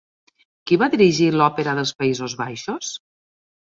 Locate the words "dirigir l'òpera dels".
0.95-1.93